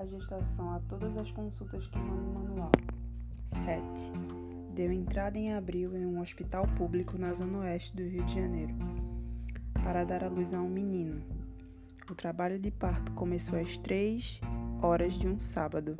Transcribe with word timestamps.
a 0.00 0.06
gestação 0.06 0.72
a 0.72 0.80
todas 0.80 1.14
as 1.18 1.30
consultas 1.30 1.86
que 1.86 1.98
manda 1.98 2.22
o 2.22 2.32
manual. 2.32 2.72
7. 3.44 3.82
Deu 4.74 4.90
entrada 4.90 5.36
em 5.36 5.52
abril 5.52 5.94
em 5.94 6.06
um 6.06 6.22
hospital 6.22 6.66
público 6.68 7.18
na 7.18 7.34
zona 7.34 7.58
oeste 7.58 7.94
do 7.94 8.02
Rio 8.02 8.24
de 8.24 8.34
Janeiro 8.34 8.74
para 9.84 10.04
dar 10.04 10.24
à 10.24 10.28
luz 10.28 10.54
a 10.54 10.60
um 10.60 10.70
menino. 10.70 11.22
O 12.10 12.14
trabalho 12.14 12.58
de 12.58 12.70
parto 12.70 13.12
começou 13.12 13.58
às 13.58 13.76
3 13.76 14.40
horas 14.80 15.12
de 15.14 15.28
um 15.28 15.38
sábado 15.38 15.98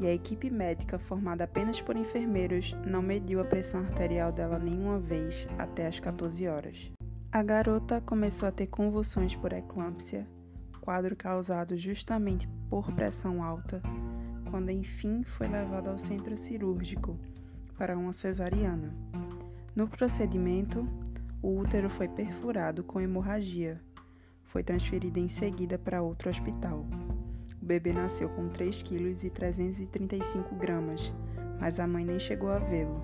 e 0.00 0.06
a 0.06 0.12
equipe 0.12 0.50
médica, 0.50 0.98
formada 0.98 1.44
apenas 1.44 1.80
por 1.80 1.96
enfermeiros, 1.96 2.76
não 2.86 3.00
mediu 3.00 3.40
a 3.40 3.44
pressão 3.44 3.80
arterial 3.80 4.32
dela 4.32 4.58
nenhuma 4.58 4.98
vez 4.98 5.48
até 5.58 5.86
às 5.86 5.98
14 5.98 6.46
horas. 6.46 6.90
A 7.32 7.42
garota 7.42 8.02
começou 8.02 8.46
a 8.46 8.52
ter 8.52 8.66
convulsões 8.66 9.34
por 9.34 9.52
eclâmpsia, 9.52 10.26
quadro 10.84 11.16
causado 11.16 11.78
justamente 11.78 12.46
por 12.68 12.92
pressão 12.92 13.42
alta, 13.42 13.80
quando 14.50 14.68
enfim 14.68 15.24
foi 15.24 15.48
levada 15.48 15.90
ao 15.90 15.96
centro 15.96 16.36
cirúrgico 16.36 17.18
para 17.78 17.96
uma 17.96 18.12
cesariana. 18.12 18.94
No 19.74 19.88
procedimento, 19.88 20.86
o 21.40 21.58
útero 21.58 21.88
foi 21.88 22.06
perfurado 22.06 22.84
com 22.84 23.00
hemorragia. 23.00 23.80
Foi 24.44 24.62
transferido 24.62 25.18
em 25.18 25.26
seguida 25.26 25.78
para 25.78 26.02
outro 26.02 26.28
hospital. 26.28 26.86
O 27.62 27.64
bebê 27.64 27.94
nasceu 27.94 28.28
com 28.28 28.50
3 28.50 28.82
kg 28.82 29.24
e 29.24 29.30
335 29.30 30.54
gramas, 30.54 31.14
mas 31.58 31.80
a 31.80 31.86
mãe 31.86 32.04
nem 32.04 32.18
chegou 32.18 32.50
a 32.50 32.58
vê-lo. 32.58 33.02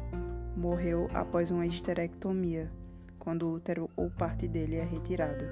Morreu 0.55 1.09
após 1.15 1.51
uma 1.51 1.67
histerectomia, 1.67 2.71
quando 3.19 3.49
o 3.49 3.55
útero 3.55 3.89
ou 3.97 4.11
parte 4.11 4.47
dele 4.47 4.77
é 4.77 4.85
retirado. 4.85 5.47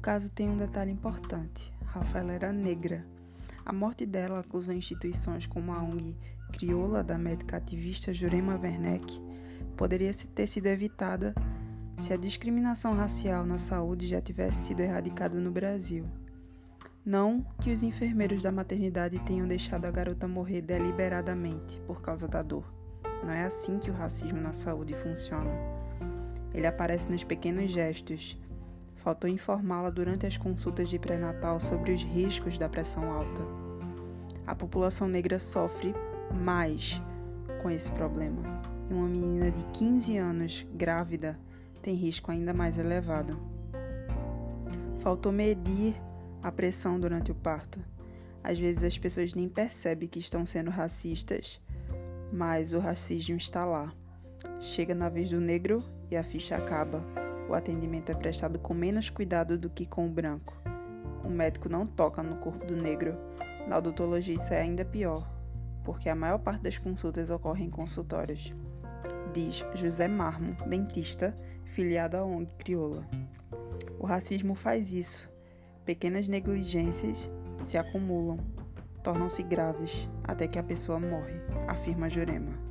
Caso 0.00 0.30
tem 0.30 0.48
um 0.48 0.56
detalhe 0.56 0.90
importante. 0.90 1.72
Rafaela 1.84 2.32
era 2.32 2.52
negra. 2.52 3.06
A 3.64 3.72
morte 3.72 4.06
dela 4.06 4.40
acusou 4.40 4.74
instituições 4.74 5.46
como 5.46 5.72
a 5.72 5.82
ONG 5.82 6.16
Crioula 6.52 7.04
da 7.04 7.16
médica 7.16 7.56
ativista 7.56 8.12
Jurema 8.12 8.58
Werneck 8.58 9.20
poderia 9.76 10.12
ter 10.34 10.46
sido 10.46 10.66
evitada 10.66 11.34
se 11.98 12.12
a 12.12 12.16
discriminação 12.16 12.94
racial 12.94 13.44
na 13.44 13.58
saúde 13.58 14.06
já 14.06 14.20
tivesse 14.20 14.66
sido 14.66 14.80
erradicada 14.80 15.38
no 15.38 15.50
Brasil. 15.50 16.06
Não 17.04 17.44
que 17.60 17.70
os 17.70 17.82
enfermeiros 17.82 18.42
da 18.42 18.52
maternidade 18.52 19.18
tenham 19.20 19.46
deixado 19.46 19.84
a 19.84 19.90
garota 19.90 20.28
morrer 20.28 20.60
deliberadamente 20.62 21.80
por 21.86 22.02
causa 22.02 22.26
da 22.26 22.42
dor. 22.42 22.64
Não 23.22 23.32
é 23.32 23.44
assim 23.44 23.78
que 23.78 23.90
o 23.90 23.94
racismo 23.94 24.40
na 24.40 24.52
saúde 24.52 24.94
funciona. 24.94 25.50
Ele 26.52 26.66
aparece 26.66 27.08
nos 27.08 27.22
pequenos 27.24 27.70
gestos. 27.70 28.38
Faltou 29.02 29.28
informá-la 29.28 29.88
durante 29.88 30.26
as 30.26 30.36
consultas 30.36 30.88
de 30.88 30.98
pré-natal 30.98 31.58
sobre 31.58 31.92
os 31.92 32.02
riscos 32.02 32.58
da 32.58 32.68
pressão 32.68 33.10
alta. 33.10 33.42
A 34.46 34.54
população 34.54 35.08
negra 35.08 35.38
sofre 35.38 35.94
mais 36.32 37.00
com 37.62 37.70
esse 37.70 37.90
problema 37.92 38.42
e 38.90 38.94
uma 38.94 39.08
menina 39.08 39.50
de 39.50 39.64
15 39.72 40.18
anos 40.18 40.66
grávida 40.74 41.38
tem 41.80 41.94
risco 41.94 42.30
ainda 42.30 42.52
mais 42.52 42.76
elevado. 42.76 43.38
Faltou 45.00 45.32
medir 45.32 45.94
a 46.42 46.52
pressão 46.52 47.00
durante 47.00 47.30
o 47.30 47.34
parto. 47.34 47.80
Às 48.42 48.58
vezes 48.58 48.82
as 48.82 48.98
pessoas 48.98 49.34
nem 49.34 49.48
percebem 49.48 50.08
que 50.08 50.18
estão 50.18 50.44
sendo 50.44 50.70
racistas, 50.70 51.60
mas 52.32 52.74
o 52.74 52.78
racismo 52.78 53.36
está 53.36 53.64
lá. 53.64 53.92
Chega 54.60 54.94
na 54.94 55.08
vez 55.08 55.30
do 55.30 55.40
negro 55.40 55.82
e 56.10 56.16
a 56.16 56.22
ficha 56.22 56.56
acaba. 56.56 57.29
O 57.50 57.54
atendimento 57.54 58.10
é 58.10 58.14
prestado 58.14 58.58
com 58.58 58.72
menos 58.72 59.10
cuidado 59.10 59.58
do 59.58 59.68
que 59.68 59.84
com 59.84 60.06
o 60.06 60.10
branco. 60.10 60.56
O 61.22 61.28
médico 61.28 61.68
não 61.68 61.84
toca 61.84 62.22
no 62.22 62.36
corpo 62.36 62.64
do 62.64 62.76
negro. 62.76 63.18
Na 63.68 63.76
odontologia 63.76 64.34
isso 64.34 64.54
é 64.54 64.62
ainda 64.62 64.84
pior, 64.84 65.28
porque 65.84 66.08
a 66.08 66.14
maior 66.14 66.38
parte 66.38 66.62
das 66.62 66.78
consultas 66.78 67.28
ocorre 67.28 67.64
em 67.64 67.70
consultórios 67.70 68.54
diz 69.32 69.64
José 69.74 70.08
Marmo, 70.08 70.56
dentista, 70.66 71.34
filiado 71.64 72.16
à 72.16 72.24
ONG 72.24 72.52
Crioula. 72.58 73.06
O 73.98 74.06
racismo 74.06 74.54
faz 74.54 74.92
isso. 74.92 75.30
Pequenas 75.84 76.28
negligências 76.28 77.30
se 77.58 77.76
acumulam, 77.78 78.38
tornam-se 79.02 79.42
graves 79.42 80.08
até 80.24 80.46
que 80.46 80.58
a 80.58 80.62
pessoa 80.62 80.98
morre, 80.98 81.40
afirma 81.68 82.08
Jurema. 82.08 82.69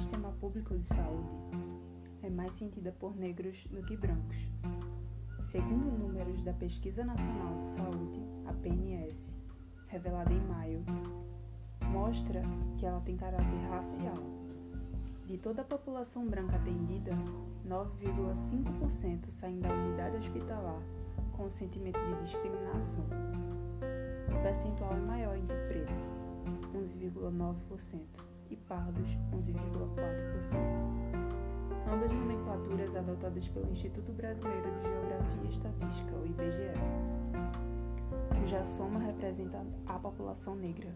Sistema 0.00 0.32
público 0.40 0.74
de 0.78 0.86
saúde 0.86 1.28
é 2.22 2.30
mais 2.30 2.54
sentida 2.54 2.90
por 2.90 3.14
negros 3.14 3.66
do 3.66 3.82
que 3.82 3.96
brancos. 3.98 4.48
Segundo 5.42 5.98
números 5.98 6.40
da 6.42 6.54
Pesquisa 6.54 7.04
Nacional 7.04 7.60
de 7.60 7.68
Saúde, 7.68 8.22
a 8.46 8.52
PNS, 8.54 9.36
revelada 9.88 10.32
em 10.32 10.40
maio, 10.40 10.82
mostra 11.92 12.40
que 12.78 12.86
ela 12.86 13.00
tem 13.02 13.14
caráter 13.14 13.60
racial. 13.68 14.16
De 15.26 15.36
toda 15.36 15.60
a 15.60 15.66
população 15.66 16.26
branca 16.26 16.56
atendida, 16.56 17.12
9,5% 17.68 19.30
saem 19.30 19.60
da 19.60 19.70
unidade 19.70 20.16
hospitalar 20.16 20.80
com 21.36 21.48
sentimento 21.50 22.00
de 22.06 22.22
discriminação. 22.22 23.04
O 24.28 24.42
percentual 24.42 24.94
é 24.94 25.00
maior 25.00 25.36
entre 25.36 25.56
pretos, 25.68 25.98
11,9%, 26.74 28.29
e 28.50 28.56
pardos, 28.56 29.08
11,4%. 29.32 29.56
Ambas 31.92 32.12
nomenclaturas 32.12 32.94
adotadas 32.94 33.48
pelo 33.48 33.68
Instituto 33.70 34.12
Brasileiro 34.12 34.70
de 34.76 34.82
Geografia 34.82 35.42
e 35.44 35.48
Estatística, 35.48 36.16
o 36.16 36.26
IBGE 36.26 36.74
cuja 38.40 38.64
soma 38.64 38.98
representa 38.98 39.64
a 39.86 39.96
população 39.98 40.56
negra. 40.56 40.94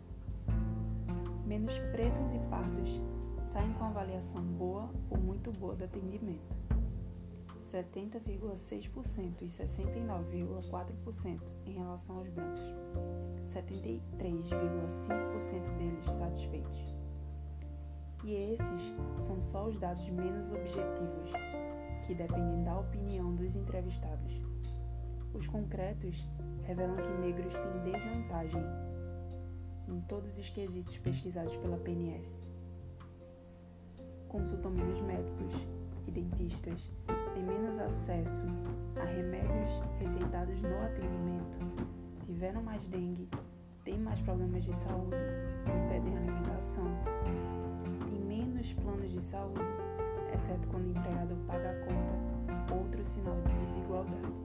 Menos 1.46 1.78
pretos 1.92 2.34
e 2.34 2.38
pardos 2.48 2.98
saem 3.42 3.74
com 3.74 3.84
avaliação 3.84 4.42
boa 4.42 4.90
ou 5.10 5.18
muito 5.18 5.52
boa 5.52 5.76
do 5.76 5.84
atendimento. 5.84 6.56
70,6% 7.70 9.42
e 9.42 9.46
69,4% 9.46 11.40
em 11.66 11.72
relação 11.72 12.16
aos 12.16 12.28
brancos. 12.28 12.62
73,5% 13.46 15.76
deles 15.76 16.06
satisfeitos. 16.06 16.93
E 18.24 18.34
esses 18.54 18.94
são 19.20 19.38
só 19.38 19.66
os 19.68 19.78
dados 19.78 20.08
menos 20.08 20.50
objetivos, 20.50 21.30
que 22.06 22.14
dependem 22.14 22.64
da 22.64 22.78
opinião 22.78 23.34
dos 23.34 23.54
entrevistados. 23.54 24.32
Os 25.34 25.46
concretos 25.46 26.26
revelam 26.62 26.96
que 26.96 27.12
negros 27.20 27.52
têm 27.52 27.92
desvantagem 27.92 28.62
em 29.88 30.00
todos 30.02 30.38
os 30.38 30.48
quesitos 30.48 30.96
pesquisados 30.98 31.54
pela 31.56 31.76
PNS. 31.76 32.48
Consultam 34.28 34.70
menos 34.70 35.00
médicos 35.02 35.52
e 36.06 36.10
dentistas, 36.10 36.90
têm 37.34 37.44
menos 37.44 37.78
acesso 37.78 38.46
a 38.96 39.04
remédios 39.04 39.82
receitados 39.98 40.62
no 40.62 40.80
atendimento, 40.82 41.58
tiveram 42.24 42.62
mais 42.62 42.86
dengue, 42.86 43.28
têm 43.84 43.98
mais 43.98 44.20
problemas 44.22 44.64
de 44.64 44.74
saúde, 44.74 45.16
impedem 45.66 46.16
alimentação, 46.16 46.86
menos 48.64 48.72
planos 48.72 49.12
de 49.12 49.22
saúde, 49.22 49.60
exceto 50.32 50.66
quando 50.68 50.86
o 50.86 50.90
empregado 50.90 51.36
paga 51.46 51.70
a 51.70 51.74
conta, 51.84 52.74
outro 52.74 53.04
sinal 53.04 53.36
de 53.42 53.66
desigualdade 53.66 54.44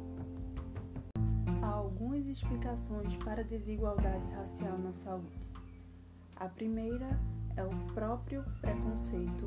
algumas 1.62 2.26
explicações 2.28 3.16
para 3.18 3.42
a 3.42 3.44
desigualdade 3.44 4.30
racial 4.32 4.78
na 4.78 4.92
saúde. 4.92 5.48
A 6.36 6.48
primeira 6.48 7.20
é 7.56 7.64
o 7.64 7.70
próprio 7.94 8.44
preconceito, 8.62 9.46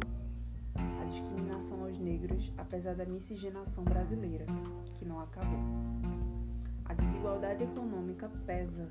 a 0.74 1.04
discriminação 1.06 1.84
aos 1.84 1.98
negros, 1.98 2.52
apesar 2.56 2.94
da 2.94 3.04
miscigenação 3.04 3.84
brasileira, 3.84 4.46
que 4.98 5.04
não 5.04 5.20
acabou. 5.20 5.60
A 6.84 6.94
desigualdade 6.94 7.64
econômica 7.64 8.30
pesa, 8.46 8.88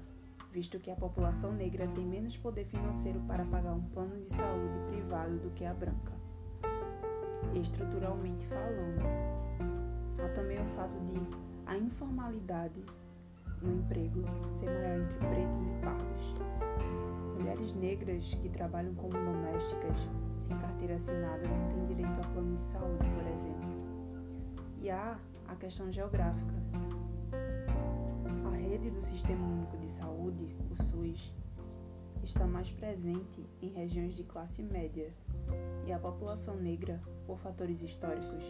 visto 0.52 0.80
que 0.80 0.92
a 0.92 0.96
população 0.96 1.54
negra 1.54 1.88
tem 1.88 2.06
menos 2.06 2.36
poder 2.38 2.66
financeiro 2.66 3.20
para 3.22 3.46
pagar 3.46 3.74
um 3.74 3.82
plano 3.82 4.20
de 4.22 4.30
saúde 4.30 4.80
privado 4.90 5.38
do 5.38 5.50
que 5.52 5.66
a 5.66 5.74
branca. 5.74 6.12
Estruturalmente 7.56 8.46
falando, 8.48 9.02
há 10.24 10.30
também 10.30 10.58
o 10.60 10.66
fato 10.76 11.00
de 11.06 11.16
a 11.66 11.78
informalidade 11.78 12.84
no 13.62 13.72
emprego 13.72 14.24
ser 14.52 14.66
maior 14.66 15.00
entre 15.00 15.18
pretos 15.28 15.70
e 15.70 15.74
pardos. 15.76 16.36
Mulheres 17.38 17.74
negras 17.74 18.34
que 18.36 18.50
trabalham 18.50 18.94
como 18.96 19.14
domésticas 19.14 19.98
sem 20.38 20.58
carteira 20.58 20.96
assinada 20.96 21.48
não 21.48 21.70
têm 21.70 21.86
direito 21.96 22.20
a 22.20 22.28
plano 22.30 22.56
de 22.56 22.62
saúde, 22.62 23.10
por 23.10 23.26
exemplo. 23.28 23.72
E 24.82 24.90
há 24.90 25.18
a 25.48 25.56
questão 25.56 25.92
geográfica. 25.92 26.61
Rede 28.82 28.96
do 28.96 29.02
Sistema 29.04 29.46
Único 29.46 29.78
de 29.78 29.88
Saúde, 29.88 30.56
o 30.72 30.76
SUS, 30.76 31.32
está 32.24 32.48
mais 32.48 32.72
presente 32.72 33.48
em 33.62 33.70
regiões 33.70 34.16
de 34.16 34.24
classe 34.24 34.64
média 34.64 35.14
e 35.86 35.94
a 35.94 36.00
população 36.00 36.56
negra, 36.56 37.00
por 37.28 37.38
fatores 37.38 37.80
históricos, 37.84 38.44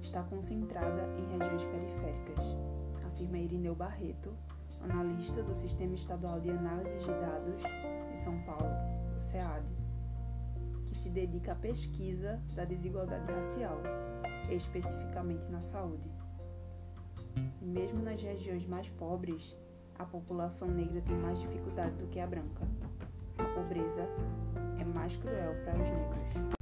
está 0.00 0.24
concentrada 0.24 1.08
em 1.16 1.38
regiões 1.38 1.62
periféricas, 1.62 2.44
afirma 3.06 3.38
Irineu 3.38 3.76
Barreto, 3.76 4.34
analista 4.80 5.44
do 5.44 5.54
Sistema 5.54 5.94
Estadual 5.94 6.40
de 6.40 6.50
Análise 6.50 6.98
de 6.98 7.06
Dados 7.06 7.62
de 8.10 8.18
São 8.18 8.42
Paulo, 8.42 8.74
o 9.14 9.18
SEAD, 9.20 9.64
que 10.88 10.96
se 10.96 11.08
dedica 11.08 11.52
à 11.52 11.54
pesquisa 11.54 12.42
da 12.56 12.64
desigualdade 12.64 13.30
racial, 13.30 13.80
especificamente 14.50 15.46
na 15.48 15.60
saúde. 15.60 16.25
Mesmo 17.60 18.02
nas 18.02 18.22
regiões 18.22 18.66
mais 18.66 18.88
pobres, 18.90 19.56
a 19.98 20.04
população 20.04 20.68
negra 20.68 21.00
tem 21.00 21.16
mais 21.16 21.38
dificuldade 21.40 21.92
do 21.96 22.06
que 22.08 22.20
a 22.20 22.26
branca. 22.26 22.66
A 23.38 23.44
pobreza 23.44 24.08
é 24.78 24.84
mais 24.84 25.16
cruel 25.16 25.54
para 25.64 25.74
os 25.74 25.90
negros. 25.90 26.54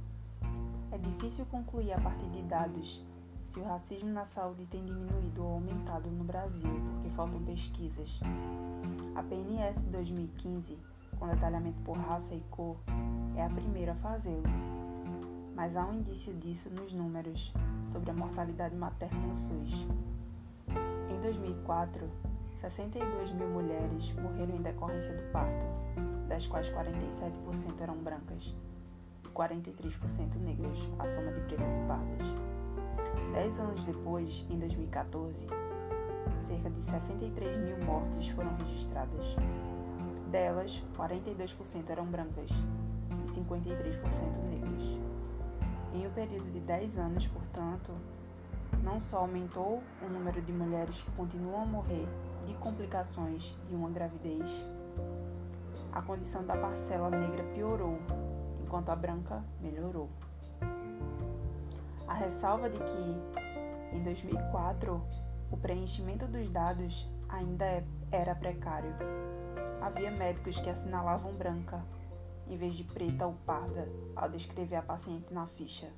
É 0.91 0.97
difícil 0.97 1.45
concluir 1.47 1.91
a 1.93 1.99
partir 1.99 2.29
de 2.29 2.41
dados 2.43 3.03
se 3.45 3.59
o 3.59 3.63
racismo 3.63 4.09
na 4.09 4.25
saúde 4.25 4.65
tem 4.65 4.83
diminuído 4.83 5.43
ou 5.43 5.53
aumentado 5.53 6.09
no 6.09 6.23
Brasil, 6.23 6.69
porque 6.93 7.09
faltam 7.15 7.41
pesquisas. 7.43 8.19
A 9.15 9.23
PNS 9.23 9.85
2015, 9.87 10.77
com 11.17 11.27
detalhamento 11.27 11.79
por 11.83 11.97
raça 11.97 12.35
e 12.35 12.41
cor, 12.51 12.77
é 13.35 13.45
a 13.45 13.49
primeira 13.49 13.93
a 13.93 13.95
fazê-lo. 13.95 14.43
Mas 15.55 15.75
há 15.75 15.85
um 15.85 15.99
indício 15.99 16.33
disso 16.33 16.69
nos 16.69 16.91
números 16.91 17.53
sobre 17.91 18.11
a 18.11 18.13
mortalidade 18.13 18.75
materna 18.75 19.19
no 19.19 19.35
SUS. 19.35 19.87
Em 21.25 21.31
2004, 21.31 22.07
62 22.61 23.31
mil 23.31 23.47
mulheres 23.47 24.13
morreram 24.13 24.57
em 24.57 24.61
decorrência 24.61 25.11
do 25.11 25.31
parto, 25.31 25.65
das 26.27 26.45
quais 26.45 26.69
47% 26.69 27.81
eram 27.81 27.95
brancas 27.95 28.53
e 29.23 29.27
43% 29.29 30.35
negras, 30.35 30.77
a 30.99 31.07
soma 31.07 31.31
de 31.31 31.41
pretas 31.41 31.65
e 31.65 31.87
pardas. 31.87 32.27
Dez 33.33 33.59
anos 33.59 33.83
depois, 33.85 34.45
em 34.51 34.59
2014, 34.59 35.47
cerca 36.41 36.69
de 36.69 36.85
63 36.85 37.57
mil 37.57 37.83
mortes 37.87 38.27
foram 38.29 38.55
registradas. 38.57 39.35
Delas, 40.29 40.83
42% 40.95 41.89
eram 41.89 42.05
brancas 42.05 42.51
e 42.51 43.31
53% 43.31 44.43
negras. 44.47 44.83
Em 45.91 46.05
um 46.05 46.11
período 46.11 46.51
de 46.51 46.59
10 46.59 46.99
anos, 46.99 47.25
portanto, 47.25 47.93
não 48.85 49.01
só 49.01 49.17
aumentou 49.17 49.81
o 50.01 50.07
número 50.07 50.39
de 50.43 50.53
mulheres 50.53 50.95
que 50.95 51.11
continuam 51.13 51.63
a 51.63 51.65
morrer 51.65 52.07
de 52.45 52.53
complicações 52.53 53.43
de 53.67 53.75
uma 53.75 53.89
gravidez, 53.89 54.47
a 55.91 56.01
condição 56.03 56.45
da 56.45 56.55
parcela 56.55 57.09
negra 57.09 57.43
piorou, 57.55 57.97
enquanto 58.63 58.89
a 58.89 58.95
branca 58.95 59.43
melhorou. 59.59 60.07
A 62.07 62.13
ressalva 62.13 62.69
de 62.69 62.77
que, 62.77 63.95
em 63.95 64.03
2004, 64.03 65.01
o 65.51 65.57
preenchimento 65.57 66.27
dos 66.27 66.49
dados 66.51 67.09
ainda 67.27 67.65
é, 67.65 67.83
era 68.11 68.35
precário. 68.35 68.93
Havia 69.81 70.11
médicos 70.11 70.59
que 70.59 70.69
assinalavam 70.69 71.31
branca, 71.31 71.83
em 72.47 72.55
vez 72.55 72.75
de 72.75 72.83
preta 72.83 73.25
ou 73.25 73.33
parda, 73.45 73.89
ao 74.15 74.29
descrever 74.29 74.75
a 74.75 74.81
paciente 74.83 75.33
na 75.33 75.47
ficha. 75.47 75.91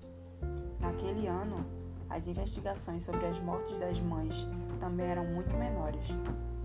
Naquele 0.80 1.28
ano, 1.28 1.66
as 2.10 2.28
investigações 2.28 3.04
sobre 3.04 3.26
as 3.26 3.40
mortes 3.40 3.78
das 3.80 4.00
mães 4.00 4.34
também 4.80 5.08
eram 5.08 5.26
muito 5.26 5.56
menores, 5.58 6.06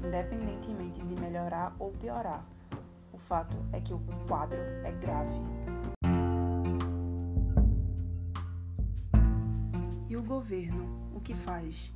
independentemente 0.05 1.01
de 1.03 1.21
melhorar 1.21 1.75
ou 1.79 1.91
piorar. 1.93 2.45
O 3.13 3.19
fato 3.19 3.57
é 3.73 3.81
que 3.81 3.93
o 3.93 4.01
quadro 4.27 4.59
é 4.85 4.93
grave. 4.93 5.41
E 10.09 10.17
o 10.17 10.23
governo, 10.23 11.11
o 11.15 11.21
que 11.21 11.35
faz? 11.35 11.93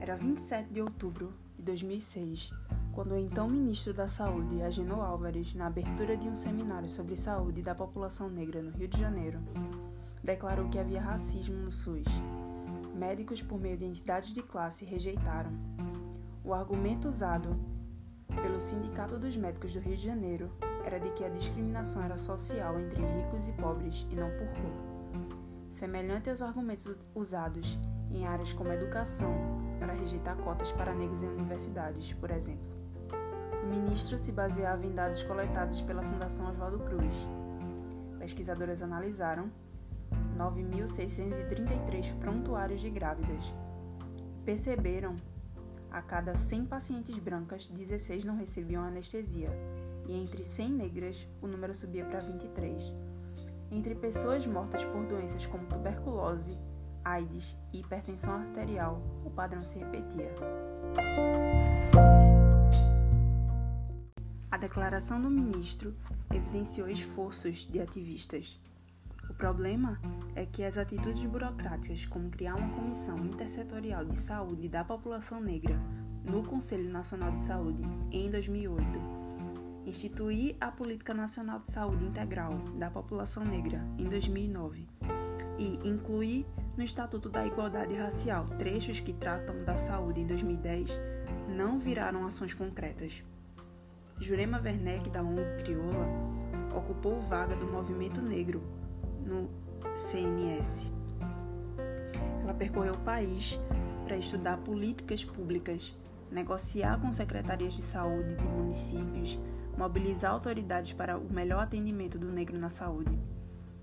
Era 0.00 0.16
27 0.16 0.72
de 0.72 0.82
outubro 0.82 1.32
de 1.56 1.62
2006, 1.62 2.50
quando 2.92 3.12
o 3.12 3.18
então 3.18 3.48
ministro 3.48 3.94
da 3.94 4.08
Saúde, 4.08 4.62
Agenor 4.62 5.04
Álvares, 5.04 5.54
na 5.54 5.66
abertura 5.66 6.16
de 6.16 6.28
um 6.28 6.36
seminário 6.36 6.88
sobre 6.88 7.16
saúde 7.16 7.62
da 7.62 7.74
população 7.74 8.28
negra 8.28 8.62
no 8.62 8.70
Rio 8.70 8.88
de 8.88 8.98
Janeiro, 8.98 9.38
declarou 10.22 10.68
que 10.68 10.78
havia 10.78 11.00
racismo 11.00 11.56
no 11.56 11.70
SUS 11.70 12.06
médicos 12.96 13.42
por 13.42 13.60
meio 13.60 13.76
de 13.76 13.84
entidades 13.84 14.32
de 14.32 14.42
classe 14.42 14.84
rejeitaram. 14.84 15.52
O 16.42 16.54
argumento 16.54 17.08
usado 17.08 17.54
pelo 18.42 18.58
Sindicato 18.58 19.18
dos 19.18 19.36
Médicos 19.36 19.72
do 19.72 19.80
Rio 19.80 19.96
de 19.96 20.04
Janeiro 20.04 20.50
era 20.84 20.98
de 20.98 21.10
que 21.10 21.24
a 21.24 21.28
discriminação 21.28 22.02
era 22.02 22.16
social 22.16 22.78
entre 22.80 23.02
ricos 23.02 23.48
e 23.48 23.52
pobres 23.52 24.06
e 24.10 24.14
não 24.14 24.30
por 24.30 24.48
cor. 24.48 24.96
Semelhante 25.70 26.30
aos 26.30 26.40
argumentos 26.40 26.88
usados 27.14 27.78
em 28.10 28.26
áreas 28.26 28.52
como 28.52 28.72
educação 28.72 29.30
para 29.78 29.92
rejeitar 29.92 30.36
cotas 30.38 30.72
para 30.72 30.94
negros 30.94 31.22
em 31.22 31.28
universidades, 31.28 32.12
por 32.14 32.30
exemplo. 32.30 32.64
O 33.62 33.66
ministro 33.66 34.16
se 34.16 34.32
baseava 34.32 34.86
em 34.86 34.94
dados 34.94 35.22
coletados 35.24 35.82
pela 35.82 36.02
Fundação 36.02 36.48
Oswaldo 36.48 36.78
Cruz. 36.78 37.14
Pesquisadoras 38.18 38.80
analisaram 38.80 39.50
9.633 40.36 42.14
prontuários 42.18 42.80
de 42.80 42.90
grávidas. 42.90 43.52
Perceberam, 44.44 45.16
a 45.90 46.02
cada 46.02 46.34
100 46.34 46.66
pacientes 46.66 47.18
brancas, 47.18 47.68
16 47.68 48.24
não 48.24 48.36
recebiam 48.36 48.84
anestesia, 48.84 49.50
e 50.06 50.14
entre 50.14 50.44
100 50.44 50.70
negras, 50.70 51.28
o 51.40 51.46
número 51.46 51.74
subia 51.74 52.04
para 52.04 52.20
23. 52.20 52.94
Entre 53.70 53.94
pessoas 53.94 54.46
mortas 54.46 54.84
por 54.84 55.04
doenças 55.06 55.46
como 55.46 55.66
tuberculose, 55.66 56.56
AIDS 57.04 57.56
e 57.72 57.80
hipertensão 57.80 58.32
arterial, 58.32 59.02
o 59.24 59.30
padrão 59.30 59.64
se 59.64 59.78
repetia. 59.78 60.32
A 64.50 64.56
declaração 64.56 65.20
do 65.20 65.28
ministro 65.28 65.94
evidenciou 66.32 66.88
esforços 66.88 67.66
de 67.68 67.80
ativistas 67.80 68.58
problema 69.36 70.00
é 70.34 70.46
que 70.46 70.64
as 70.64 70.76
atitudes 70.78 71.24
burocráticas, 71.24 72.06
como 72.06 72.30
criar 72.30 72.54
uma 72.54 72.74
comissão 72.74 73.18
intersetorial 73.18 74.04
de 74.04 74.18
saúde 74.18 74.68
da 74.68 74.82
população 74.82 75.40
negra 75.40 75.78
no 76.24 76.42
Conselho 76.42 76.90
Nacional 76.90 77.32
de 77.32 77.40
Saúde 77.40 77.82
em 78.10 78.30
2008, 78.30 78.84
instituir 79.86 80.56
a 80.60 80.70
Política 80.70 81.14
Nacional 81.14 81.60
de 81.60 81.70
Saúde 81.70 82.04
Integral 82.04 82.58
da 82.78 82.90
População 82.90 83.44
Negra 83.44 83.80
em 83.98 84.08
2009 84.08 84.88
e 85.58 85.88
incluir 85.88 86.46
no 86.76 86.82
Estatuto 86.82 87.28
da 87.28 87.46
Igualdade 87.46 87.94
Racial 87.94 88.46
trechos 88.58 89.00
que 89.00 89.12
tratam 89.12 89.64
da 89.64 89.76
saúde 89.76 90.20
em 90.20 90.26
2010 90.26 90.90
não 91.48 91.78
viraram 91.78 92.26
ações 92.26 92.52
concretas. 92.52 93.12
Jurema 94.18 94.58
Werneck, 94.58 95.10
da 95.10 95.22
ONG 95.22 95.62
Crioula, 95.62 96.06
ocupou 96.74 97.20
vaga 97.22 97.54
do 97.54 97.66
movimento 97.66 98.20
negro 98.20 98.62
no 99.26 99.48
CNS. 100.10 100.86
Ela 102.42 102.54
percorreu 102.54 102.92
o 102.92 102.98
país 102.98 103.58
para 104.04 104.16
estudar 104.16 104.56
políticas 104.58 105.24
públicas, 105.24 105.96
negociar 106.30 107.00
com 107.00 107.12
secretarias 107.12 107.74
de 107.74 107.82
saúde 107.82 108.36
de 108.36 108.44
municípios, 108.44 109.38
mobilizar 109.76 110.30
autoridades 110.30 110.92
para 110.92 111.18
o 111.18 111.32
melhor 111.32 111.62
atendimento 111.62 112.18
do 112.18 112.30
negro 112.30 112.58
na 112.58 112.68
saúde. 112.68 113.18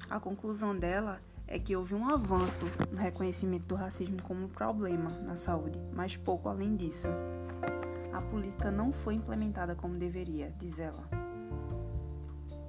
A 0.09 0.19
conclusão 0.19 0.77
dela 0.77 1.21
é 1.47 1.59
que 1.59 1.75
houve 1.75 1.93
um 1.93 2.09
avanço 2.09 2.65
no 2.91 2.97
reconhecimento 2.97 3.65
do 3.65 3.75
racismo 3.75 4.21
como 4.23 4.47
problema 4.47 5.09
na 5.21 5.35
saúde, 5.35 5.79
mas 5.93 6.15
pouco 6.15 6.50
além 6.50 6.75
disso. 6.75 7.07
A 8.12 8.21
política 8.21 8.71
não 8.71 8.91
foi 8.91 9.15
implementada 9.15 9.75
como 9.75 9.95
deveria, 9.95 10.53
diz 10.57 10.79
ela. 10.79 11.03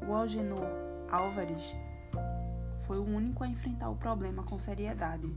O 0.07 0.12
Algenor 0.12 0.66
Álvares 1.11 1.75
foi 2.87 2.99
o 2.99 3.05
único 3.05 3.43
a 3.45 3.49
enfrentar 3.49 3.91
o 3.91 3.97
problema 3.97 4.43
com 4.43 4.59
seriedade. 4.59 5.33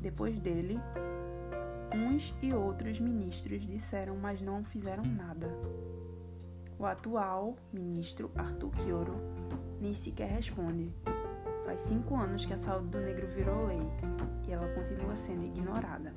Depois 0.00 0.38
dele, 0.38 0.78
uns 1.94 2.34
e 2.42 2.52
outros 2.52 3.00
ministros 3.00 3.66
disseram, 3.66 4.16
mas 4.16 4.40
não 4.40 4.64
fizeram 4.64 5.04
nada. 5.04 5.48
O 6.78 6.86
atual 6.86 7.56
ministro 7.72 8.30
Arthur 8.36 8.70
Quioro 8.70 9.14
nem 9.80 9.94
sequer 9.94 10.30
responde. 10.30 10.92
Faz 11.64 11.80
cinco 11.80 12.16
anos 12.16 12.46
que 12.46 12.54
a 12.54 12.58
saúde 12.58 12.88
do 12.88 13.00
negro 13.00 13.26
virou 13.28 13.66
lei 13.66 13.82
e 14.46 14.52
ela 14.52 14.72
continua 14.74 15.14
sendo 15.16 15.44
ignorada. 15.44 16.14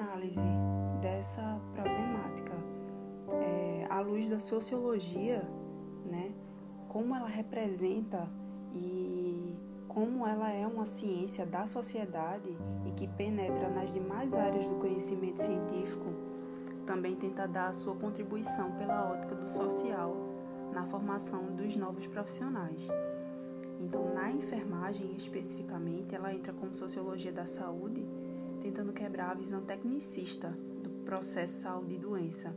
Análise 0.00 0.40
dessa 1.00 1.60
problemática 1.74 2.52
à 3.90 4.00
luz 4.00 4.28
da 4.28 4.38
sociologia, 4.38 5.42
né, 6.04 6.32
como 6.88 7.14
ela 7.14 7.26
representa 7.26 8.28
e 8.72 9.56
como 9.88 10.26
ela 10.26 10.52
é 10.52 10.66
uma 10.66 10.86
ciência 10.86 11.44
da 11.44 11.66
sociedade 11.66 12.56
e 12.86 12.92
que 12.92 13.08
penetra 13.08 13.68
nas 13.68 13.92
demais 13.92 14.34
áreas 14.34 14.66
do 14.66 14.76
conhecimento 14.76 15.40
científico, 15.40 16.06
também 16.86 17.16
tenta 17.16 17.48
dar 17.48 17.68
a 17.68 17.72
sua 17.72 17.96
contribuição 17.96 18.70
pela 18.72 19.10
ótica 19.10 19.34
do 19.34 19.48
social 19.48 20.14
na 20.72 20.84
formação 20.84 21.46
dos 21.56 21.74
novos 21.74 22.06
profissionais. 22.06 22.86
Então, 23.80 24.14
na 24.14 24.30
enfermagem 24.30 25.14
especificamente, 25.16 26.14
ela 26.14 26.32
entra 26.32 26.52
como 26.52 26.74
sociologia 26.74 27.32
da 27.32 27.46
saúde, 27.46 28.06
tentando 28.68 28.92
quebrar 28.92 29.30
a 29.30 29.34
visão 29.34 29.62
tecnicista 29.62 30.50
do 30.82 30.90
processo 31.06 31.62
saúde 31.62 31.94
e 31.94 31.98
doença. 31.98 32.54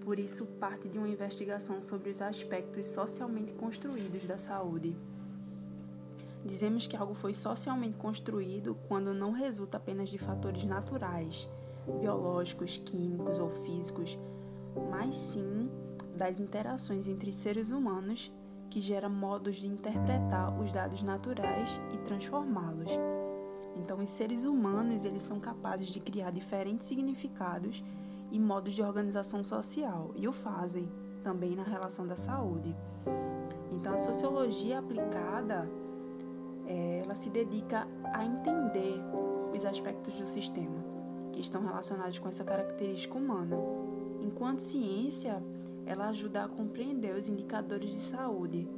Por 0.00 0.16
isso, 0.16 0.46
parte 0.60 0.88
de 0.88 0.96
uma 0.96 1.08
investigação 1.08 1.82
sobre 1.82 2.10
os 2.10 2.22
aspectos 2.22 2.86
socialmente 2.86 3.52
construídos 3.52 4.28
da 4.28 4.38
saúde. 4.38 4.96
Dizemos 6.44 6.86
que 6.86 6.96
algo 6.96 7.14
foi 7.14 7.34
socialmente 7.34 7.96
construído 7.96 8.76
quando 8.86 9.12
não 9.12 9.32
resulta 9.32 9.76
apenas 9.76 10.08
de 10.08 10.18
fatores 10.18 10.62
naturais, 10.64 11.48
biológicos, 12.00 12.78
químicos 12.78 13.40
ou 13.40 13.50
físicos, 13.64 14.16
mas 14.88 15.16
sim 15.16 15.68
das 16.16 16.38
interações 16.38 17.08
entre 17.08 17.32
seres 17.32 17.70
humanos 17.70 18.32
que 18.70 18.80
gera 18.80 19.08
modos 19.08 19.56
de 19.56 19.66
interpretar 19.66 20.56
os 20.60 20.72
dados 20.72 21.02
naturais 21.02 21.68
e 21.92 21.98
transformá-los. 21.98 23.17
Então, 23.78 23.98
os 23.98 24.08
seres 24.08 24.44
humanos 24.44 25.04
eles 25.04 25.22
são 25.22 25.38
capazes 25.38 25.88
de 25.88 26.00
criar 26.00 26.30
diferentes 26.30 26.86
significados 26.86 27.82
e 28.30 28.38
modos 28.38 28.74
de 28.74 28.82
organização 28.82 29.42
social 29.42 30.10
e 30.14 30.26
o 30.28 30.32
fazem 30.32 30.88
também 31.22 31.54
na 31.54 31.62
relação 31.62 32.06
da 32.06 32.16
saúde. 32.16 32.74
Então, 33.72 33.94
a 33.94 33.98
sociologia 33.98 34.78
aplicada 34.78 35.68
é, 36.66 37.02
ela 37.04 37.14
se 37.14 37.30
dedica 37.30 37.86
a 38.12 38.24
entender 38.24 39.00
os 39.56 39.64
aspectos 39.64 40.14
do 40.14 40.26
sistema 40.26 40.84
que 41.32 41.40
estão 41.40 41.62
relacionados 41.62 42.18
com 42.18 42.28
essa 42.28 42.44
característica 42.44 43.16
humana. 43.16 43.56
Enquanto 44.20 44.60
ciência, 44.60 45.42
ela 45.86 46.08
ajuda 46.08 46.44
a 46.44 46.48
compreender 46.48 47.14
os 47.14 47.28
indicadores 47.28 47.90
de 47.90 48.00
saúde, 48.00 48.68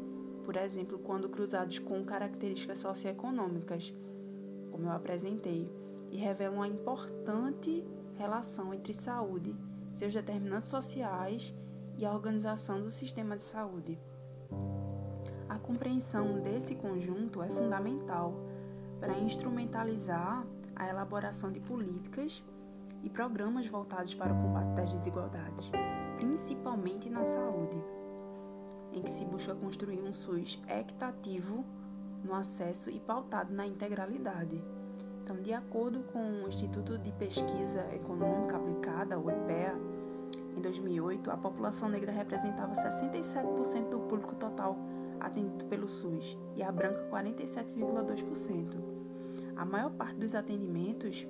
por 0.45 0.57
exemplo, 0.57 0.99
quando 0.99 1.29
cruzados 1.29 1.79
com 1.79 2.05
características 2.05 2.79
socioeconômicas, 2.79 3.93
como 4.81 4.91
eu 4.91 4.97
apresentei, 4.97 5.71
e 6.11 6.17
revelam 6.17 6.63
a 6.63 6.67
importante 6.67 7.85
relação 8.17 8.73
entre 8.73 8.95
saúde, 8.95 9.55
seus 9.91 10.13
determinantes 10.13 10.69
sociais 10.69 11.55
e 11.97 12.07
a 12.07 12.13
organização 12.13 12.81
do 12.81 12.91
sistema 12.91 13.37
de 13.37 13.43
saúde. 13.43 13.99
A 15.49 15.59
compreensão 15.59 16.41
desse 16.41 16.75
conjunto 16.75 17.43
é 17.43 17.49
fundamental 17.49 18.35
para 18.99 19.19
instrumentalizar 19.19 20.47
a 20.75 20.89
elaboração 20.89 21.53
de 21.53 21.61
políticas 21.61 22.43
e 23.03 23.11
programas 23.11 23.67
voltados 23.67 24.15
para 24.15 24.33
o 24.33 24.43
combate 24.43 24.75
das 24.75 24.93
desigualdades 24.93 25.71
principalmente 26.17 27.09
na 27.09 27.25
saúde, 27.25 27.83
em 28.93 29.01
que 29.01 29.11
se 29.11 29.25
busca 29.25 29.55
construir 29.55 30.03
um 30.03 30.13
SUS 30.13 30.61
equitativo 30.69 31.65
no 32.25 32.35
acesso 32.35 32.91
e 32.91 33.01
pautado 33.01 33.53
na 33.53 33.67
integralidade. 33.67 34.63
Então, 35.23 35.41
de 35.41 35.53
acordo 35.53 36.03
com 36.13 36.43
o 36.43 36.49
Instituto 36.49 36.99
de 36.99 37.13
Pesquisa 37.13 37.87
Econômica 37.95 38.57
Aplicada, 38.57 39.19
o 39.19 39.31
IPEA, 39.31 39.75
em 40.57 40.61
2008, 40.61 41.31
a 41.31 41.37
população 41.37 41.89
negra 41.89 42.11
representava 42.11 42.75
67% 42.75 43.89
do 43.89 44.01
público 44.01 44.35
total 44.35 44.77
atendido 45.21 45.65
pelo 45.67 45.89
SUS 45.89 46.37
e 46.57 46.63
a 46.63 46.73
branca 46.73 47.09
47,2%. 47.11 48.77
A 49.57 49.65
maior 49.65 49.91
parte 49.91 50.17
dos 50.17 50.35
atendimentos 50.35 51.27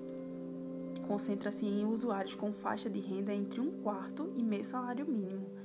concentra-se 1.07 1.67
em 1.67 1.85
usuários 1.85 2.35
com 2.35 2.53
faixa 2.53 2.89
de 2.89 3.01
renda 3.01 3.35
entre 3.35 3.61
um 3.61 3.83
quarto 3.83 4.33
e 4.37 4.43
meio 4.43 4.65
salário 4.65 5.07
mínimo. 5.07 5.60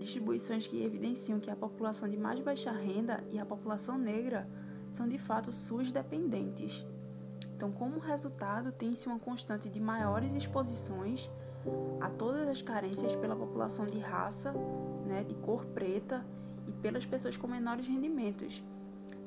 Distribuições 0.00 0.66
que 0.66 0.82
evidenciam 0.82 1.38
que 1.38 1.50
a 1.50 1.54
população 1.54 2.08
de 2.08 2.16
mais 2.16 2.40
baixa 2.40 2.72
renda 2.72 3.22
e 3.30 3.38
a 3.38 3.46
população 3.46 3.96
negra 3.96 4.48
são 4.90 5.06
de 5.06 5.18
fato 5.18 5.52
SUS 5.52 5.92
dependentes. 5.92 6.84
Então, 7.54 7.70
como 7.70 8.00
resultado, 8.00 8.72
tem-se 8.72 9.06
uma 9.06 9.18
constante 9.18 9.68
de 9.68 9.78
maiores 9.78 10.34
exposições 10.34 11.30
a 12.00 12.10
todas 12.10 12.48
as 12.48 12.62
carências 12.62 13.14
pela 13.14 13.36
população 13.36 13.86
de 13.86 14.00
raça, 14.00 14.52
né, 15.06 15.22
de 15.22 15.34
cor 15.36 15.64
preta 15.66 16.26
e 16.66 16.72
pelas 16.72 17.06
pessoas 17.06 17.36
com 17.36 17.46
menores 17.46 17.86
rendimentos, 17.86 18.62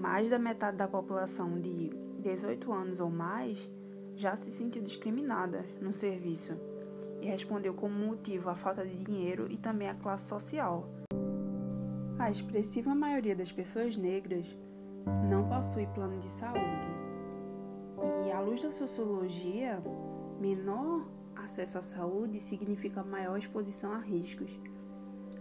Mais 0.00 0.30
da 0.30 0.38
metade 0.38 0.76
da 0.76 0.86
população 0.86 1.60
de 1.60 1.88
18 2.20 2.72
anos 2.72 3.00
ou 3.00 3.10
mais 3.10 3.68
já 4.14 4.36
se 4.36 4.52
sentiu 4.52 4.80
discriminada 4.80 5.66
no 5.82 5.92
serviço 5.92 6.52
e 7.20 7.26
respondeu 7.26 7.74
como 7.74 7.96
motivo 7.96 8.48
a 8.48 8.54
falta 8.54 8.86
de 8.86 8.96
dinheiro 8.96 9.48
e 9.50 9.56
também 9.56 9.88
a 9.88 9.94
classe 9.96 10.28
social. 10.28 10.88
A 12.16 12.30
expressiva 12.30 12.94
maioria 12.94 13.34
das 13.34 13.50
pessoas 13.50 13.96
negras 13.96 14.56
não 15.28 15.48
possui 15.48 15.88
plano 15.88 16.16
de 16.20 16.28
saúde. 16.28 17.03
À 18.34 18.40
luz 18.40 18.62
da 18.62 18.70
sociologia, 18.72 19.80
menor 20.40 21.06
acesso 21.36 21.78
à 21.78 21.82
saúde 21.82 22.40
significa 22.40 23.04
maior 23.04 23.38
exposição 23.38 23.92
a 23.92 23.98
riscos 23.98 24.50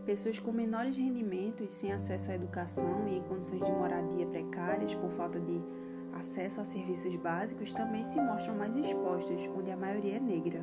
Pessoas 0.06 0.38
com 0.38 0.52
menores 0.52 0.98
rendimentos, 0.98 1.74
sem 1.74 1.94
acesso 1.94 2.30
à 2.30 2.36
educação 2.36 3.08
e 3.08 3.18
em 3.18 3.24
condições 3.24 3.66
de 3.66 3.72
moradia 3.72 4.28
precárias 4.28 4.94
por 4.94 5.10
falta 5.12 5.40
de 5.40 5.62
acesso 6.14 6.60
a 6.60 6.66
serviços 6.66 7.16
básicos 7.16 7.72
também 7.72 8.04
se 8.04 8.22
mostram 8.22 8.54
mais 8.54 8.76
expostas, 8.76 9.42
onde 9.58 9.72
a 9.72 9.78
maioria 9.78 10.18
é 10.18 10.20
negra. 10.20 10.62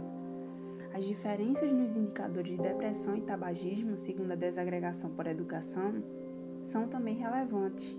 As 0.92 1.06
diferenças 1.06 1.72
nos 1.72 1.96
indicadores 1.96 2.52
de 2.52 2.62
depressão 2.62 3.16
e 3.16 3.22
tabagismo, 3.22 3.96
segundo 3.96 4.32
a 4.32 4.36
desagregação 4.36 5.10
por 5.10 5.26
educação, 5.26 6.04
são 6.60 6.86
também 6.86 7.16
relevantes, 7.16 7.98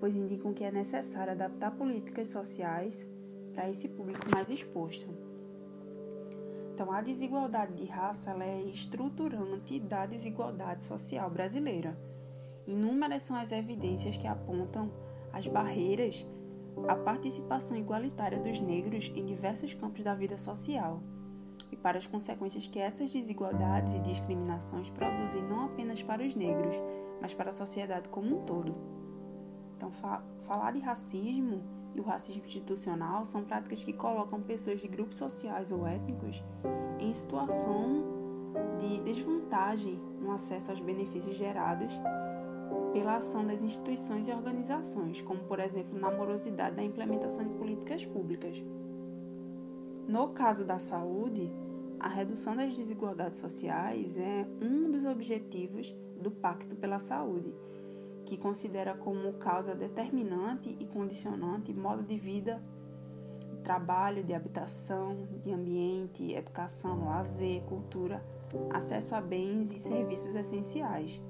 pois 0.00 0.16
indicam 0.16 0.52
que 0.52 0.64
é 0.64 0.72
necessário 0.72 1.32
adaptar 1.32 1.70
políticas 1.70 2.28
sociais 2.28 3.06
para 3.54 3.68
esse 3.68 3.88
público 3.88 4.30
mais 4.30 4.48
exposto. 4.50 5.06
Então, 6.74 6.90
a 6.90 7.00
desigualdade 7.00 7.74
de 7.74 7.84
raça 7.84 8.30
ela 8.30 8.44
é 8.44 8.62
estruturante 8.62 9.78
da 9.78 10.06
desigualdade 10.06 10.82
social 10.84 11.30
brasileira. 11.30 11.98
Inúmeras 12.66 13.22
são 13.22 13.36
as 13.36 13.52
evidências 13.52 14.16
que 14.16 14.26
apontam 14.26 14.90
as 15.32 15.46
barreiras 15.46 16.26
a 16.88 16.96
participação 16.96 17.76
igualitária 17.76 18.38
dos 18.38 18.58
negros 18.60 19.12
em 19.14 19.26
diversos 19.26 19.74
campos 19.74 20.02
da 20.02 20.14
vida 20.14 20.38
social 20.38 21.02
e 21.70 21.76
para 21.76 21.98
as 21.98 22.06
consequências 22.06 22.66
que 22.66 22.78
essas 22.78 23.10
desigualdades 23.10 23.92
e 23.94 24.00
discriminações 24.00 24.88
produzem 24.90 25.42
não 25.42 25.66
apenas 25.66 26.02
para 26.02 26.22
os 26.22 26.34
negros, 26.34 26.74
mas 27.20 27.34
para 27.34 27.50
a 27.50 27.54
sociedade 27.54 28.08
como 28.08 28.38
um 28.38 28.44
todo. 28.44 28.74
Então, 29.76 29.90
fa 29.90 30.22
falar 30.46 30.72
de 30.72 30.80
racismo 30.80 31.62
e 31.94 32.00
o 32.00 32.02
racismo 32.02 32.44
institucional 32.46 33.24
são 33.24 33.44
práticas 33.44 33.84
que 33.84 33.92
colocam 33.92 34.40
pessoas 34.40 34.80
de 34.80 34.88
grupos 34.88 35.16
sociais 35.16 35.70
ou 35.70 35.86
étnicos 35.86 36.42
em 36.98 37.14
situação 37.14 38.04
de 38.78 39.00
desvantagem 39.00 40.00
no 40.20 40.32
acesso 40.32 40.70
aos 40.70 40.80
benefícios 40.80 41.36
gerados 41.36 41.92
pela 42.92 43.16
ação 43.16 43.46
das 43.46 43.62
instituições 43.62 44.28
e 44.28 44.32
organizações, 44.32 45.20
como 45.22 45.40
por 45.44 45.58
exemplo 45.58 45.98
na 45.98 46.10
morosidade 46.10 46.76
da 46.76 46.82
implementação 46.82 47.44
de 47.44 47.54
políticas 47.54 48.04
públicas. 48.04 48.62
No 50.06 50.28
caso 50.28 50.64
da 50.64 50.78
saúde, 50.78 51.50
a 51.98 52.08
redução 52.08 52.56
das 52.56 52.74
desigualdades 52.74 53.40
sociais 53.40 54.16
é 54.16 54.46
um 54.60 54.90
dos 54.90 55.04
objetivos 55.04 55.94
do 56.20 56.30
Pacto 56.30 56.76
pela 56.76 56.98
Saúde, 56.98 57.54
que 58.32 58.38
considera 58.38 58.94
como 58.94 59.34
causa 59.34 59.74
determinante 59.74 60.74
e 60.80 60.86
condicionante 60.86 61.74
modo 61.74 62.02
de 62.02 62.18
vida, 62.18 62.62
trabalho, 63.62 64.24
de 64.24 64.32
habitação, 64.32 65.28
de 65.42 65.52
ambiente, 65.52 66.32
educação, 66.32 67.04
lazer, 67.04 67.60
cultura, 67.64 68.24
acesso 68.70 69.14
a 69.14 69.20
bens 69.20 69.70
e 69.70 69.78
serviços 69.78 70.34
essenciais. 70.34 71.22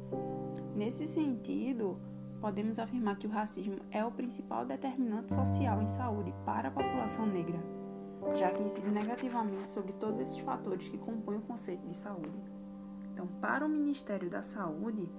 Nesse 0.77 1.09
sentido, 1.09 1.99
podemos 2.41 2.79
afirmar 2.79 3.17
que 3.17 3.27
o 3.27 3.31
racismo 3.31 3.79
é 3.91 4.05
o 4.05 4.13
principal 4.13 4.65
determinante 4.65 5.35
social 5.35 5.83
em 5.83 5.89
saúde 5.89 6.33
para 6.47 6.69
a 6.69 6.71
população 6.71 7.27
negra, 7.27 7.59
já 8.37 8.53
que 8.53 8.63
incide 8.63 8.93
negativamente 8.93 9.67
sobre 9.67 9.93
todos 9.95 10.21
esses 10.21 10.39
fatores 10.39 10.89
que 10.89 10.99
compõem 10.99 11.39
o 11.39 11.43
conceito 11.43 11.85
de 11.85 11.97
saúde. 11.97 12.41
Então, 13.13 13.27
para 13.41 13.67
o 13.67 13.69
Ministério 13.69 14.31
da 14.31 14.41
Saúde, 14.41 15.11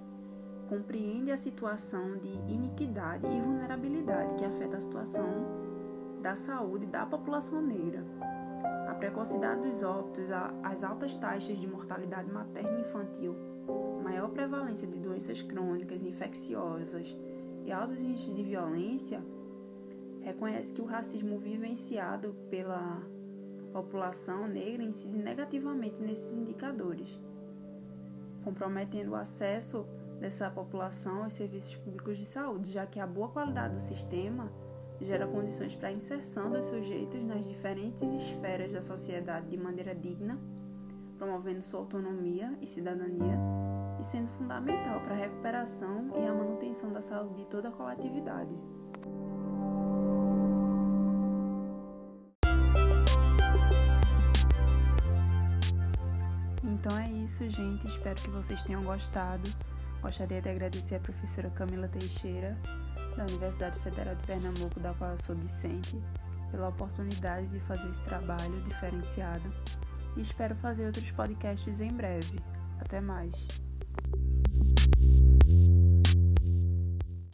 compreende 0.74 1.32
a 1.32 1.38
situação 1.38 2.18
de 2.18 2.30
iniquidade 2.51 3.27
e 3.27 3.39
vulnerabilidade 3.39 4.34
que 4.34 4.44
afeta 4.44 4.77
a 4.77 4.80
situação 4.80 5.30
da 6.20 6.36
saúde 6.36 6.88
da 6.88 7.06
população 7.06 7.62
negra. 7.62 8.03
A 8.89 8.96
precocidade 8.96 9.62
dos 9.70 9.84
óbitos, 9.84 10.32
as 10.63 10.84
altas 10.84 11.15
taxas 11.15 11.60
de 11.60 11.68
mortalidade 11.68 12.32
materna 12.32 12.80
e 12.80 12.82
infantil, 12.82 13.36
maior 14.03 14.30
prevalência 14.30 14.88
de 14.88 14.98
doenças 14.98 15.44
crônicas, 15.44 16.01
infecciosas 16.01 17.15
e 17.63 17.72
altos 17.72 18.01
índices 18.01 18.36
de 18.36 18.42
violência, 18.42 19.24
reconhece 20.22 20.74
que 20.74 20.82
o 20.82 20.86
racismo 20.86 21.38
vivenciado 21.38 22.36
pela 22.50 23.00
população 23.72 24.48
negra 24.48 24.82
incide 24.82 25.20
negativamente 25.20 26.01
nesses 26.01 26.34
indicadores, 26.34 27.20
comprometendo 28.44 29.12
o 29.12 29.15
acesso 29.15 29.86
dessa 30.24 30.50
população 30.50 31.25
aos 31.25 31.34
serviços 31.34 31.75
públicos 31.75 32.18
de 32.18 32.25
saúde, 32.25 32.72
já 32.72 32.86
que 32.86 32.98
a 32.98 33.06
boa 33.06 33.27
qualidade 33.27 33.74
do 33.74 33.82
sistema 33.82 34.50
gera 35.01 35.27
condições 35.27 35.75
para 35.75 35.89
a 35.89 35.92
inserção 35.92 36.50
dos 36.50 36.63
sujeitos 36.63 37.22
nas 37.22 37.46
diferentes 37.46 38.01
esferas 38.01 38.72
da 38.72 38.82
sociedade 38.82 39.50
de 39.50 39.58
maneira 39.58 39.94
digna, 39.94 40.39
promovendo 41.18 41.62
sua 41.62 41.82
autonomia 41.82 42.58
e 42.62 42.65
cidadania 42.65 43.38
e 44.00 44.04
sendo 44.06 44.30
fundamental 44.30 45.02
para 45.02 45.13
a 45.13 45.17
recuperação 45.17 46.10
e 46.15 46.26
a 46.26 46.34
manutenção 46.34 46.93
da 46.93 47.02
saúde 47.02 47.41
de 47.41 47.45
toda 47.48 47.67
a 47.67 47.71
coletividade. 47.74 48.56
Então 56.63 56.98
é 56.98 57.12
isso, 57.12 57.50
gente. 57.50 57.86
Espero 57.88 58.15
que 58.21 58.30
vocês 58.30 58.63
tenham 58.63 58.84
gostado. 58.84 59.50
Gostaria 60.04 60.42
de 60.42 60.50
agradecer 60.50 60.96
a 60.96 61.00
professora 61.00 61.50
Camila 61.52 61.88
Teixeira, 61.88 62.58
da 63.16 63.24
Universidade 63.24 63.80
Federal 63.80 64.13
de 64.16 64.24
Pernambuco, 64.24 64.78
da 64.82 64.94
qual 64.96 65.12
eu 65.12 65.18
sou 65.18 65.34
discente, 65.34 65.98
pela 66.52 66.68
oportunidade 66.68 67.48
de 67.48 67.60
fazer 67.62 67.89
esse 67.89 68.02
trabalho 68.04 68.62
diferenciado 68.63 69.50
e 70.18 70.22
espero 70.22 70.56
fazer 70.56 70.88
outros 70.88 71.10
podcasts 71.12 71.80
em 71.80 71.94
breve. 71.94 72.38
Até 72.82 73.00
mais! 73.00 73.34